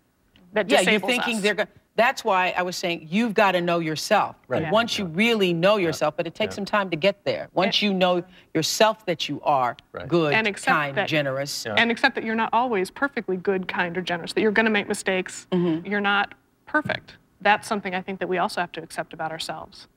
[0.54, 1.42] that Yeah, disables you're thinking us.
[1.42, 4.36] they're going that's why I was saying you've got to know yourself.
[4.48, 4.58] Right.
[4.58, 4.72] And Yeah.
[4.72, 6.56] once you really know yourself, but it takes Yeah.
[6.58, 7.48] some time to get there.
[7.54, 9.78] Once you know yourself that you are
[10.08, 11.66] good, and accept kind, that, generous.
[11.66, 14.72] And accept that you're not always perfectly good, kind, or generous, that you're going to
[14.72, 15.48] make mistakes.
[15.52, 15.86] Mm-hmm.
[15.88, 16.34] You're not
[16.66, 17.16] perfect.
[17.42, 19.88] That's something I think that we also have to accept about ourselves.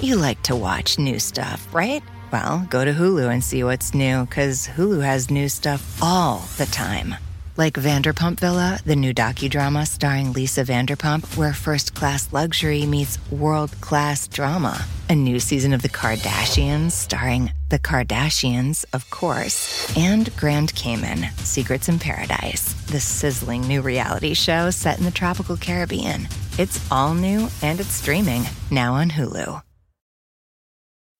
[0.00, 2.02] You like to watch new stuff, right?
[2.32, 6.66] Well, go to Hulu and see what's new, because Hulu has new stuff all the
[6.66, 7.14] time.
[7.58, 13.72] Like Vanderpump Villa, the new docudrama starring Lisa Vanderpump, where first class luxury meets world
[13.80, 14.86] class drama.
[15.08, 21.88] A new season of The Kardashians starring The Kardashians, of course, and Grand Cayman, Secrets
[21.88, 26.28] in Paradise, the sizzling new reality show set in the tropical Caribbean.
[26.58, 29.62] It's all new and it's streaming now on Hulu.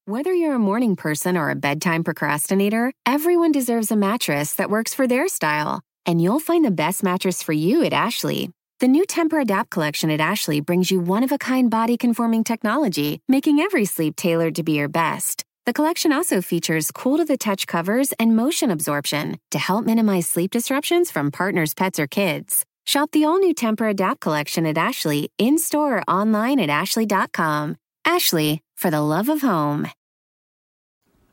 [0.05, 4.95] Whether you're a morning person or a bedtime procrastinator, everyone deserves a mattress that works
[4.95, 5.83] for their style.
[6.09, 8.51] And you'll find the best mattress for you at Ashley.
[8.81, 13.21] The new Tempur-Adapt collection at Ashley brings you one of a kind body conforming technology,
[13.29, 15.45] making every sleep tailored to be your best.
[15.67, 20.27] The collection also features cool to the touch covers and motion absorption to help minimize
[20.27, 22.65] sleep disruptions from partners, pets, or kids.
[22.87, 27.77] Shop the all new Tempur-Adapt collection at Ashley in store or online at ashley.com.
[28.07, 29.89] Ashley, for the love of home.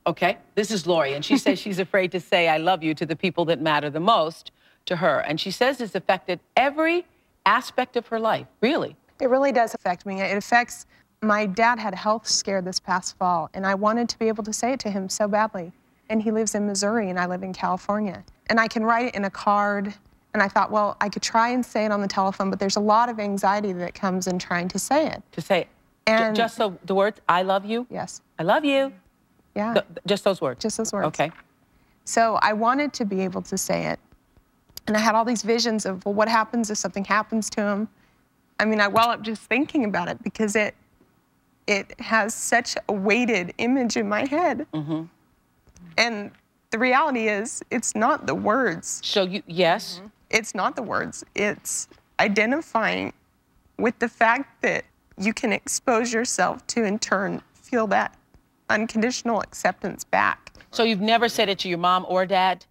[0.05, 3.05] Okay, this is Lori, and she says she's afraid to say I love you to
[3.05, 4.51] the people that matter the most
[4.85, 5.19] to her.
[5.19, 7.05] And she says it's affected every
[7.45, 8.95] aspect of her life, really.
[9.19, 10.21] It really does affect me.
[10.21, 10.85] It affects
[11.21, 14.43] my dad had a health scare this past fall, and I wanted to be able
[14.43, 15.71] to say it to him so badly.
[16.09, 18.23] And he lives in Missouri, and I live in California.
[18.47, 19.93] And I can write it in a card,
[20.35, 22.75] And I thought, well, I could try and say it on the telephone, but there's
[22.75, 25.23] a lot of anxiety that comes in trying to say it.
[25.31, 25.67] To say it.
[26.07, 27.87] And just so the words, I love you?
[27.89, 28.21] Yes.
[28.37, 28.91] I love you.
[29.55, 29.75] Yeah.
[29.75, 30.61] Th- just those words.
[30.61, 31.07] Just those words.
[31.07, 31.31] Okay.
[32.03, 33.99] So I wanted to be able to say it.
[34.87, 37.87] And I had all these visions of, well, what happens if something happens to him?
[38.59, 40.75] I mean, I well up just thinking about it because it
[41.67, 44.67] it has such a weighted image in my head.
[44.73, 45.03] Mm-hmm.
[45.97, 46.31] And
[46.69, 49.01] the reality is, it's not the words.
[49.03, 50.01] So you, yes.
[50.29, 51.23] It's not the words.
[51.35, 51.87] It's
[52.19, 53.13] identifying
[53.77, 54.85] with the fact that
[55.17, 58.15] you can expose yourself to, in turn, feel that
[58.69, 60.53] unconditional acceptance back.
[60.71, 62.65] So you've never said it to your mom or dad?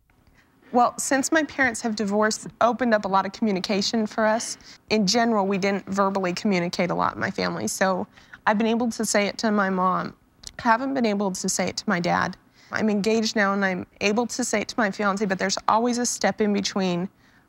[0.74, 4.58] Well, since my parents have divorced, opened up a lot of communication for us.
[4.90, 7.68] In general, we didn't verbally communicate a lot in my family.
[7.68, 8.08] So
[8.44, 10.16] I've been able to say it to my mom.
[10.58, 12.36] I Haven't been able to say it to my dad.
[12.72, 15.98] I'm engaged now and I'm able to say it to my fiance, but there's always
[15.98, 17.08] a step in between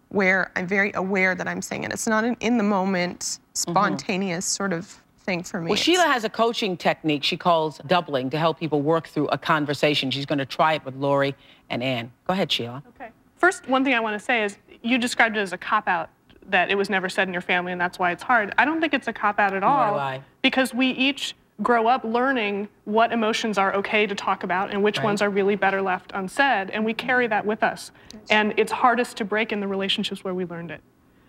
[0.09, 1.91] where I'm very aware that I'm saying it.
[1.91, 3.71] It's not an in the moment, mm-hmm.
[3.71, 5.69] spontaneous sort of thing for me.
[5.69, 9.37] Well, Sheila has a coaching technique she calls doubling to help people work through a
[9.39, 10.11] conversation.
[10.11, 11.33] She's going to try it with Lori
[11.71, 12.11] and Ann.
[12.27, 12.83] Go ahead, Sheila.
[12.89, 13.09] Okay.
[13.37, 16.09] First, one thing I want to say is you described it as a cop out
[16.47, 18.53] that it was never said in your family and that's why it's hard.
[18.57, 22.67] I don't think it's a cop out at all because we each grow up learning
[22.83, 25.05] what emotions are okay to talk about and which Right.
[25.05, 27.91] ones are really better left unsaid and we carry that with us.
[28.29, 30.81] And it's hardest to break in the relationships where we learned it.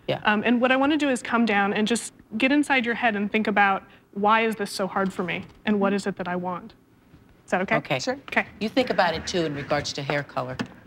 [0.07, 0.19] Yeah.
[0.23, 2.95] Um, and what I want to do is come down and just get inside your
[2.95, 6.17] head and think about why is this so hard for me and what is it
[6.17, 6.73] that I want.
[7.47, 7.77] Is that okay?
[7.77, 7.99] Okay.
[7.99, 8.19] Sure.
[8.27, 8.45] Okay.
[8.59, 10.57] You think about it too in regards to hair color.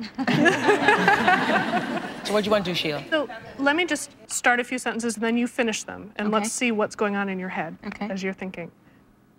[2.23, 3.03] so what do you want to do, Sheila?
[3.09, 6.53] So let me just start a few sentences and then you finish them and let's
[6.53, 8.71] see what's going on in your head as you're thinking.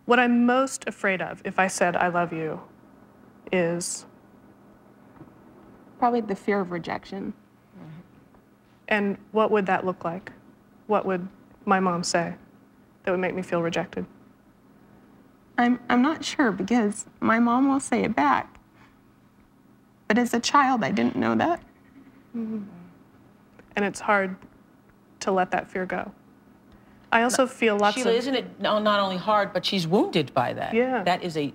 [0.05, 2.59] What I'm most afraid of if I said I love you
[3.51, 4.07] is
[5.99, 7.33] Probably the fear of rejection.
[7.77, 7.99] Mm-hmm.
[8.87, 10.31] and what would that look like?
[10.87, 11.27] What would
[11.65, 12.33] my mom say
[13.03, 14.07] that would make me feel rejected?
[15.61, 18.57] I'm, I'm not sure because my mom will say it back.
[20.07, 21.61] But as a child, I didn't know that.
[22.33, 22.67] And
[23.75, 24.35] it's hard
[25.21, 26.11] to let that fear go.
[27.11, 30.53] I also feel lots Sheila, of isn't it not only hard, but she's wounded by
[30.53, 30.73] that?
[30.73, 31.03] Yeah.
[31.03, 31.53] That is a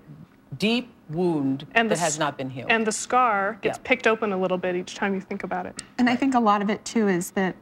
[0.58, 2.70] deep wound and that the has not been healed.
[2.70, 3.82] And the scar gets Yeah.
[3.84, 5.82] picked open a little bit each time you think about it.
[5.98, 7.56] And I think a lot of it too is that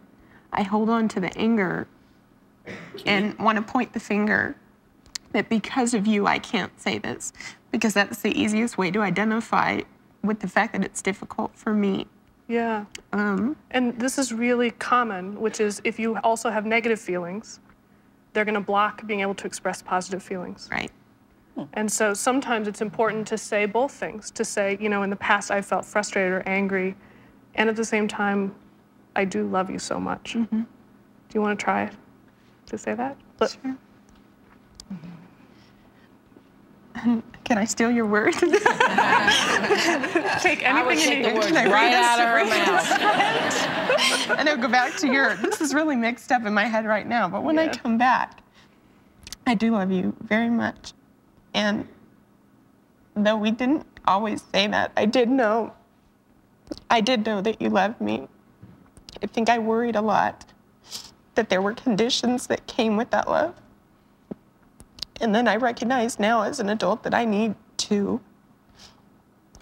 [0.53, 1.87] I hold on to the anger
[3.07, 4.57] and want to point the finger
[5.35, 7.33] that because of you, I can't say this,
[7.71, 9.83] because that's the easiest way to identify
[10.23, 12.07] with the fact that it's difficult for me.
[12.49, 12.87] Yeah.
[13.13, 17.61] Um, And this is really common, which is if you also have negative feelings,
[18.33, 20.69] they're going to block being able to express positive feelings.
[20.73, 20.91] Right.
[21.55, 21.65] Hmm.
[21.75, 25.17] And so sometimes it's important to say both things to say, you know, in the
[25.17, 26.97] past I felt frustrated or angry,
[27.55, 28.55] and at the same time,
[29.17, 30.35] I do love you so much.
[30.35, 30.61] Mm-hmm.
[30.61, 31.91] Do you want to try
[32.67, 33.17] to say that?
[33.39, 33.75] But, mm-hmm.
[37.45, 38.33] Can I steal your word?
[38.35, 38.53] Take
[40.63, 41.35] anything you the need.
[41.35, 42.91] words Can I right read out of bring mouth.
[44.39, 45.35] and I'll go back to your.
[45.37, 47.29] This is really mixed up in my head right now.
[47.29, 48.41] But when I come back,
[49.47, 50.93] I do love you very much.
[51.53, 51.87] And
[53.15, 55.73] though we didn't always say that, I did know.
[56.91, 58.29] I did know that you loved me.
[59.23, 60.45] I think I worried a lot
[61.35, 63.55] that there were conditions that came with that love.
[65.21, 68.21] And then I recognize now as an adult that I need to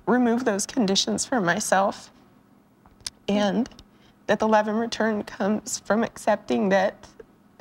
[0.07, 2.11] remove those conditions for myself
[3.29, 3.69] and
[4.27, 7.07] that the love in return comes from accepting that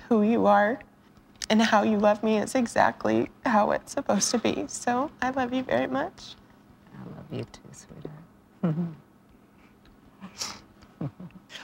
[0.08, 0.80] who you are
[1.49, 4.65] and how you love me is exactly how it's supposed to be.
[4.67, 6.36] So I love you very much.
[6.95, 8.15] I love you too, sweetheart.
[8.63, 8.91] Mm-hmm.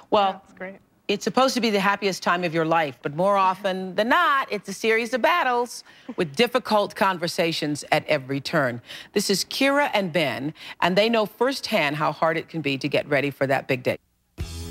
[0.10, 0.80] well, that's great.
[1.08, 4.52] It's supposed to be the happiest time of your life, but more often than not,
[4.52, 5.84] it's a series of battles
[6.18, 8.82] with difficult conversations at every turn.
[9.14, 12.90] This is Kira and Ben, and they know firsthand how hard it can be to
[12.90, 13.98] get ready for that big day.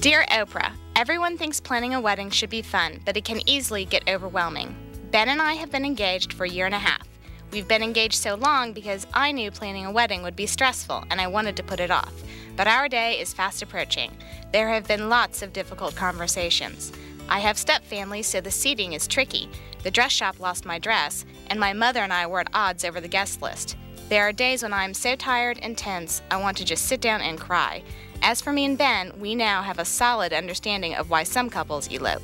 [0.00, 4.06] Dear Oprah, everyone thinks planning a wedding should be fun, but it can easily get
[4.08, 4.76] overwhelming.
[5.10, 7.08] Ben and I have been engaged for a year and a half.
[7.50, 11.20] We've been engaged so long because I knew planning a wedding would be stressful and
[11.20, 12.12] I wanted to put it off.
[12.56, 14.10] But our day is fast approaching.
[14.52, 16.92] There have been lots of difficult conversations.
[17.28, 19.48] I have step families, so the seating is tricky.
[19.82, 23.00] The dress shop lost my dress, and my mother and I were at odds over
[23.00, 23.76] the guest list.
[24.08, 27.00] There are days when I am so tired and tense, I want to just sit
[27.00, 27.82] down and cry.
[28.22, 31.88] As for me and Ben, we now have a solid understanding of why some couples
[31.88, 32.22] elope.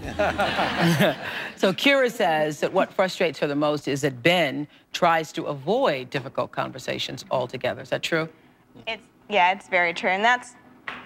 [1.56, 6.10] so Kira says that what frustrates her the most is that Ben tries to avoid
[6.10, 7.82] difficult conversations altogether.
[7.82, 8.28] Is that true?
[8.86, 10.54] It's yeah, it's very true, and that's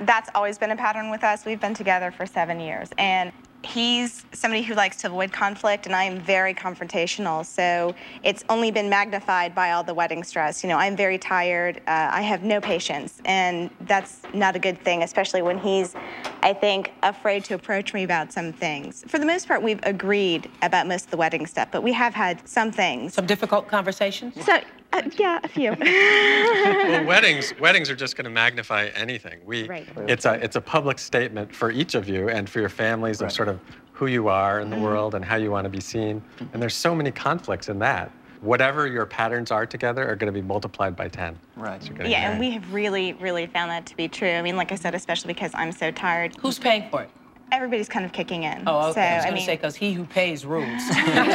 [0.00, 1.44] that's always been a pattern with us.
[1.44, 2.88] We've been together for seven years.
[2.98, 3.32] And
[3.64, 7.44] he's somebody who likes to avoid conflict, and I am very confrontational.
[7.44, 10.62] So it's only been magnified by all the wedding stress.
[10.62, 11.78] You know, I'm very tired.
[11.86, 15.94] Uh, I have no patience, and that's not a good thing, especially when he's,
[16.42, 19.04] I think, afraid to approach me about some things.
[19.06, 22.14] For the most part, we've agreed about most of the wedding stuff, but we have
[22.14, 23.14] had some things.
[23.14, 24.44] Some difficult conversations?
[24.44, 24.58] So,
[24.92, 25.70] uh, yeah, a few.
[25.80, 29.40] well, weddings weddings are just going to magnify anything.
[29.44, 29.86] We Right.
[30.08, 33.32] it's a it's a public statement for each of you and for your families of
[33.32, 33.60] sort of
[33.92, 34.80] who you are in the Mhm.
[34.82, 36.22] world and how you want to be seen.
[36.52, 38.10] And there's so many conflicts in that.
[38.40, 41.38] Whatever your patterns are together are going to be multiplied by 10.
[41.56, 41.80] Right.
[42.04, 44.30] Yeah, and we have really, really found that to be true.
[44.30, 46.32] I mean, like I said, especially because I'm so tired.
[46.40, 47.10] Who's paying for it?
[47.52, 48.64] Everybody's kind of kicking in.
[48.66, 48.92] Oh, okay.
[48.94, 50.64] So, I was going mean, to say, because he who pays rules.
[50.66, 51.28] you it's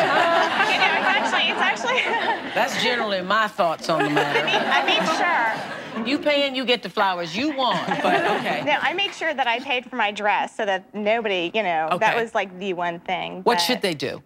[1.13, 2.01] actually, it's actually.
[2.55, 4.39] That's generally my thoughts on the matter.
[4.39, 6.07] I mean, I made sure.
[6.07, 8.63] You pay and you get the flowers you want, but okay.
[8.65, 11.95] No, I made sure that I paid for my dress so that nobody, you know,
[11.99, 13.43] that was like the one thing.
[13.43, 14.23] What but- should they do?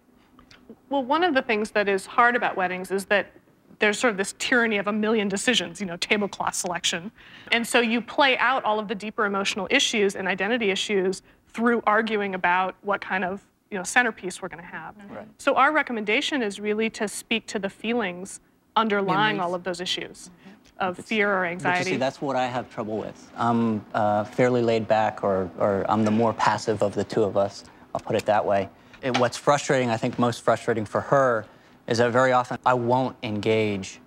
[0.88, 3.32] Well, one of the things that is hard about weddings is that
[3.78, 7.10] there's sort of this tyranny of a million decisions, you know, tablecloth selection.
[7.50, 11.82] And so you play out all of the deeper emotional issues and identity issues through
[11.86, 14.94] arguing about what kind of, you know, centerpiece we're going to have.
[15.10, 15.26] Right.
[15.38, 18.40] So our recommendation is really to speak to the feelings
[18.74, 20.30] underlying all of those issues
[20.78, 21.90] of fear or But you anxiety.
[21.90, 23.30] see, that's what I have trouble with.
[23.36, 27.36] I'm uh, fairly laid back, or, or I'm the more passive of the two of
[27.36, 27.64] us.
[27.94, 28.68] I'll put it that way.
[29.02, 31.44] It, what's frustrating, I think most frustrating for her,
[31.86, 34.00] is that very often I won't engage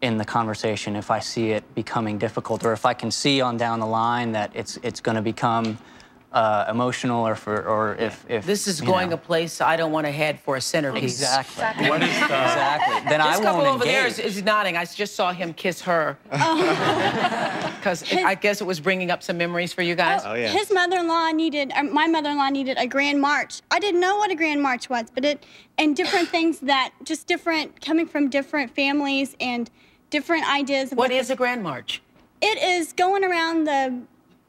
[0.00, 3.56] in the conversation if I see it becoming difficult, or if I can see on
[3.56, 5.78] down the line that it's it's going to become
[6.32, 9.14] uh, emotional, or for or if if This is going know.
[9.16, 11.20] a place I don't want to head for a centerpiece.
[11.20, 11.88] Exactly.
[11.90, 12.94] What is the- Exactly.
[13.10, 14.76] Then this I couple won't over there is, is nodding.
[14.76, 16.16] I just saw him kiss her.
[17.82, 20.22] Because I guess it was bringing up some memories for you guys.
[20.24, 20.48] Oh, yeah.
[20.48, 23.60] His mother-in-law needed, or my mother-in-law needed a grand march.
[23.72, 25.44] I didn't know what a grand march was, but it,
[25.78, 29.68] and different things that, just different, coming from different families and
[30.10, 30.92] different ideas.
[30.92, 32.02] Of What is a grand march?
[32.40, 34.00] It is going around the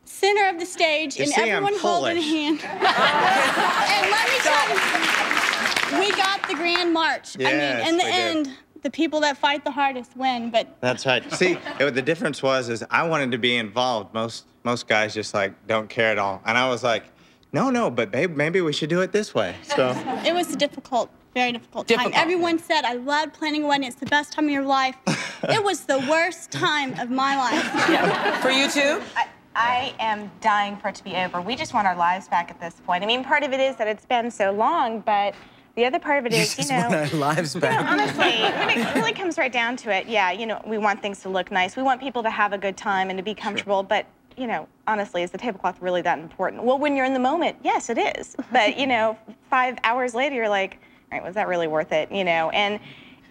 [0.06, 2.60] center of the stage You and see, I'm everyone holding a hand.
[2.64, 7.36] and let me tell you, we got the grand march.
[7.36, 8.48] I mean, Yes, in the we did.
[8.48, 10.50] end, the people that fight the hardest win.
[10.50, 11.30] But That's right.
[11.34, 14.14] See, it, the difference was is I wanted to be involved.
[14.14, 17.04] Most most guys just like don't care at all, and I was like,
[17.52, 19.56] no, no, but babe, maybe we should do it this way.
[19.64, 19.90] So
[20.26, 22.12] It was a difficult, very difficult, time.
[22.14, 23.88] Everyone said, I love planning a wedding.
[23.88, 24.96] It's the best time of your life.
[25.44, 28.42] it was the worst time of my life.
[28.42, 29.02] For you too?
[29.16, 31.42] I, I am dying for it to be over.
[31.42, 33.04] We just want our lives back at this point.
[33.04, 35.36] I mean, part of it is that it's been so long, but
[35.76, 38.96] the other part of it is, you know, our lives you know, honestly, when it
[38.96, 41.76] really comes right down to it, yeah, you know, we want things to look nice.
[41.76, 44.06] We want people to have a good time and to be comfortable, but
[44.38, 46.64] you know, honestly, is the tablecloth really that important?
[46.64, 48.36] Well, when you're in the moment, yes, it is.
[48.52, 49.18] But you know,
[49.50, 50.80] five hours later, you're like,
[51.12, 52.12] all right, was that really worth it?
[52.12, 52.80] You know, and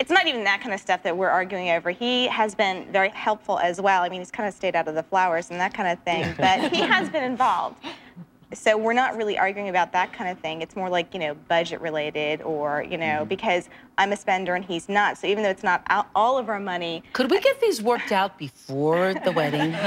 [0.02, 1.92] it's not even that kind of stuff that we're arguing over.
[1.92, 4.02] He has been very helpful as well.
[4.02, 6.34] I mean, he's kind of stayed out of the flowers and that kind of thing,
[6.38, 7.76] but he has been involved.
[8.54, 10.62] So we're not really arguing about that kind of thing.
[10.62, 13.28] It's more like, you know, budget related or, you know, mm-hmm.
[13.28, 15.18] because I'm a spender and he's not.
[15.18, 17.02] So even though it's not all- all of our money.
[17.12, 19.72] Could we get these worked out before the wedding?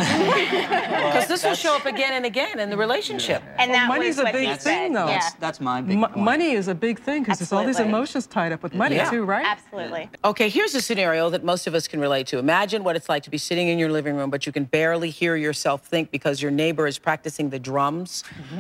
[1.06, 3.42] Because this will show up again and again in the relationship.
[3.58, 4.96] And Well, that money's was a big thing, said.
[4.96, 5.08] though.
[5.08, 5.30] Yeah.
[5.40, 8.64] That's my big Money is a big thing because there's all these emotions tied up
[8.64, 9.10] with money Yeah.
[9.10, 9.46] too, right?
[9.46, 10.10] Absolutely.
[10.24, 12.40] Okay, here's a scenario that most of us can relate to.
[12.40, 15.10] Imagine what it's like to be sitting in your living room, but you can barely
[15.10, 18.24] hear yourself think because your neighbor is practicing the drums.
[18.24, 18.55] Mm-hmm.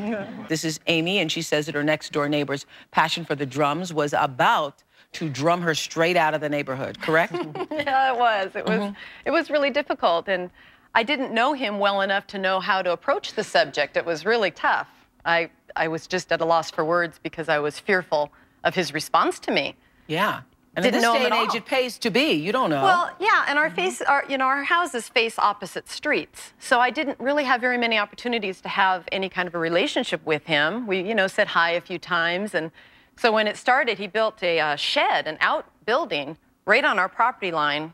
[0.47, 3.93] This is Amy, and she says that her next door neighbor's passion for the drums
[3.93, 7.33] was about to drum her straight out of the neighborhood, correct?
[7.71, 8.55] yeah, it was.
[8.55, 8.79] It was.
[8.79, 8.93] Mm-hmm.
[9.25, 10.49] It was really difficult, and
[10.93, 13.97] I didn't know him well enough to know how to approach the subject.
[13.97, 14.89] It was really tough.
[15.25, 18.31] I I was just at a loss for words because I was fearful
[18.63, 19.75] of his response to me.
[20.07, 20.41] Yeah.
[20.75, 21.55] And Didn't in this day and age, all.
[21.55, 22.33] it pays to be.
[22.33, 22.83] You don't know.
[22.83, 26.89] Well, yeah, and our face, our you know, our houses face opposite streets, so I
[26.89, 30.85] didn't really have very many opportunities to have any kind of a relationship with him.
[30.85, 32.71] We, you know, said hi a few times, and
[33.15, 37.51] so when it started, he built a uh, shed, an outbuilding, right on our property
[37.51, 37.93] line,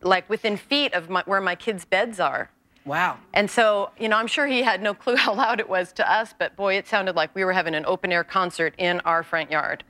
[0.00, 2.50] like within feet of my, where my kids' beds are.
[2.84, 3.18] Wow.
[3.34, 6.10] And so, you know, I'm sure he had no clue how loud it was to
[6.10, 9.22] us, but boy, it sounded like we were having an open air concert in our
[9.22, 9.84] front yard.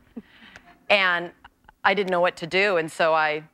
[0.91, 1.31] And
[1.89, 3.45] I didn't know what to do, and so I,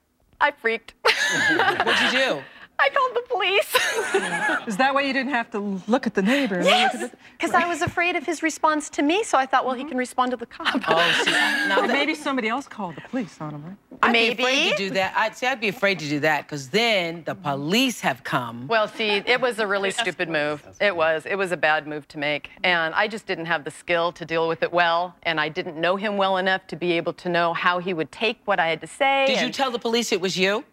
[0.41, 0.95] I freaked.
[1.05, 2.43] What'd you do?
[2.79, 4.67] I called the police.
[4.69, 6.61] Is that why you didn't have to look at the neighbor?
[6.63, 9.47] Yes, look at the- because I was afraid of his response to me, so I
[9.47, 9.91] thought, well, he mm-hmm.
[9.91, 10.83] can respond to the cop.
[10.89, 13.77] Oh, see, now maybe somebody else called the police on him, right?
[14.03, 14.35] I'd Maybe.
[14.35, 15.15] be afraid to do that.
[15.17, 17.43] I'd say I'd be afraid to do that because then the mm-hmm.
[17.43, 18.67] police have come.
[18.67, 20.67] Well, see, it was a really stupid move.
[20.81, 21.27] It was.
[21.27, 22.51] It was a bad move to make.
[22.63, 25.15] And I just didn't have the skill to deal with it well.
[25.23, 28.13] And I didn't know him well enough to be able to know how he would
[28.13, 29.25] take what I had to say.
[29.27, 30.65] Did you tell the police it was you?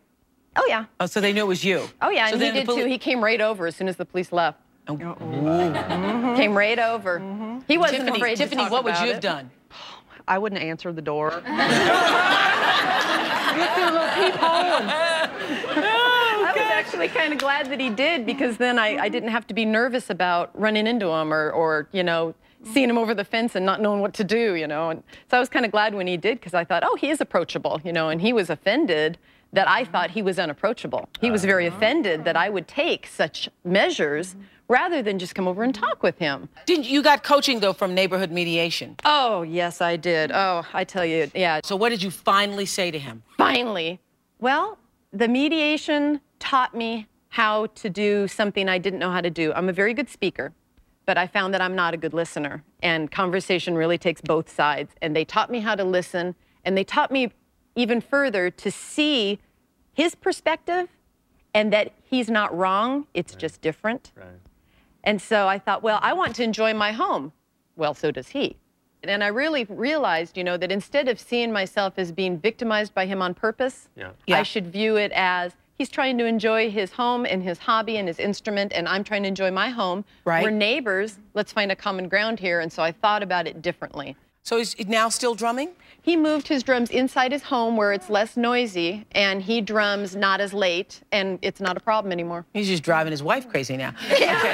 [0.55, 0.85] Oh, yeah.
[0.99, 1.87] Oh, so they knew it was you.
[2.01, 2.27] Oh, yeah.
[2.27, 2.87] So And he did poli- too.
[2.89, 4.59] He came right over as soon as the police left.
[4.87, 4.95] Oh.
[4.97, 6.35] Mm-hmm.
[6.35, 7.19] Came right over.
[7.19, 7.59] Mm-hmm.
[7.67, 9.21] He wasn't Tiffany, afraid to Tiffany, talk what would about you have it.
[9.21, 9.51] done?
[10.27, 11.31] I wouldn't answer the door.
[11.41, 11.43] Through
[13.83, 14.39] a little peephole.
[16.43, 19.45] I was actually kind of glad that he did because then I, I didn't have
[19.47, 22.33] to be nervous about running into him or, or, you know,
[22.63, 24.89] seeing him over the fence and not knowing what to do, you know.
[24.89, 27.09] And so I was kind of glad when he did because I thought, oh, he
[27.09, 29.17] is approachable, you know, and he was offended
[29.53, 31.09] that I thought he was unapproachable.
[31.19, 31.77] He was very uh-huh.
[31.77, 34.35] offended that I would take such measures
[34.67, 36.47] rather than just come over and talk with him.
[36.65, 38.95] Did you got coaching though from neighborhood mediation?
[39.03, 40.31] Oh, yes, I did.
[40.31, 41.59] Oh, I tell you, yeah.
[41.63, 43.21] So what did you finally say to him?
[43.37, 43.99] Finally.
[44.39, 44.77] Well,
[45.11, 49.51] the mediation taught me how to do something I didn't know how to do.
[49.53, 50.53] I'm a very good speaker,
[51.05, 52.63] but I found that I'm not a good listener.
[52.81, 54.93] And conversation really takes both sides.
[55.01, 57.31] And they taught me how to listen, and they taught me
[57.75, 59.39] even further to see
[59.93, 60.89] his perspective
[61.53, 64.11] and that he's not wrong, it's just different.
[65.03, 67.33] And so I thought, well, I want to enjoy my home.
[67.75, 68.57] Well, so does he.
[69.03, 73.07] And I really realized, you know, that instead of seeing myself as being victimized by
[73.07, 74.11] him on purpose, Yeah.
[74.29, 78.07] I should view it as he's trying to enjoy his home and his hobby and
[78.07, 80.05] his instrument, and I'm trying to enjoy my home.
[80.23, 80.43] Right.
[80.43, 81.17] We're neighbors.
[81.33, 82.59] Let's find a common ground here.
[82.59, 84.15] And so I thought about it differently.
[84.43, 85.69] So he's now still drumming?
[86.03, 90.41] He moved his drums inside his home where it's less noisy, and he drums not
[90.41, 92.45] as late, and it's not a problem anymore.
[92.53, 93.93] He's just driving his wife crazy now.
[94.11, 94.53] Okay.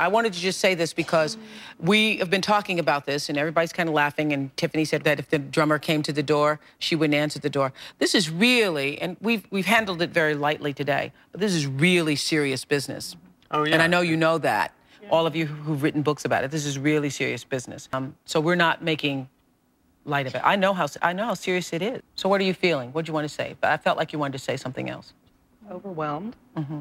[0.00, 1.36] I wanted to just say this because
[1.78, 4.32] we have been talking about this and everybody's kind of laughing.
[4.32, 7.50] And Tiffany said that if the drummer came to the door, she wouldn't answer the
[7.50, 7.74] door.
[7.98, 12.16] This is really, and we've, we've handled it very lightly today, but this is really
[12.16, 13.14] serious business.
[13.50, 13.74] Oh, yeah.
[13.74, 14.72] And I know you know that.
[15.10, 17.88] All of you who've written books about it, this is really serious business.
[17.92, 19.28] Um, so we're not making
[20.04, 20.42] light of it.
[20.44, 22.02] I know how I know how serious it is.
[22.14, 22.92] So what are you feeling?
[22.92, 23.56] What do you want to say?
[23.60, 25.12] But I felt like you wanted to say something else.
[25.70, 26.36] Overwhelmed.
[26.56, 26.80] Mm-hmm.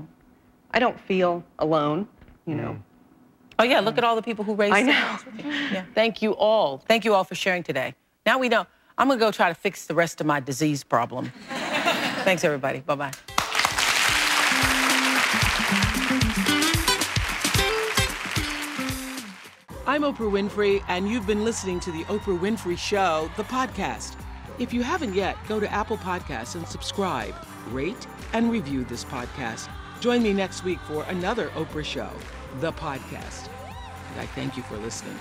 [0.72, 2.08] I don't feel alone,
[2.46, 2.80] you know.
[3.58, 5.00] Oh yeah, look at all the people who raised I their know.
[5.00, 5.24] hands.
[5.74, 5.84] Yeah.
[5.94, 6.78] Thank you all.
[6.88, 7.94] Thank you all for sharing today.
[8.26, 8.66] Now we know.
[8.98, 11.32] I'm gonna go try to fix the rest of my disease problem.
[11.50, 12.80] Thanks everybody.
[12.80, 13.39] Bye bye.
[19.90, 24.16] I'm Oprah Winfrey, and you've been listening to the Oprah Winfrey Show, the podcast.
[24.60, 27.34] If you haven't yet, go to Apple Podcasts and subscribe,
[27.72, 29.68] rate, and review this podcast.
[30.00, 32.12] Join me next week for another Oprah Show,
[32.60, 33.50] the podcast.
[34.12, 35.18] And I thank you for listening.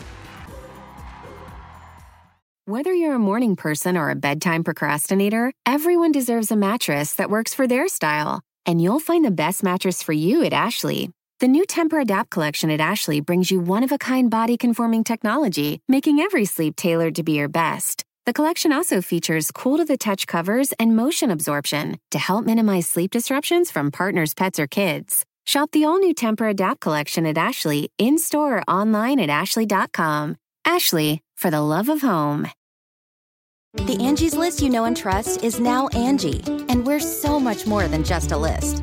[2.66, 7.54] Whether you're a morning person or a bedtime procrastinator, everyone deserves a mattress that works
[7.54, 8.42] for their style.
[8.66, 11.08] And you'll find the best mattress for you at Ashley.
[11.40, 15.80] The new Tempur-Adapt collection at Ashley brings you one of a kind body conforming technology,
[15.86, 18.02] making every sleep tailored to be your best.
[18.26, 22.88] The collection also features cool to the touch covers and motion absorption to help minimize
[22.88, 25.24] sleep disruptions from partners, pets, or kids.
[25.46, 30.34] Shop the all new Tempur-Adapt collection at Ashley in store or online at ashley.com.
[30.64, 32.48] Ashley, for the love of home.
[33.74, 37.86] The Angie's list you know and trust is now Angie, and we're so much more
[37.86, 38.82] than just a list.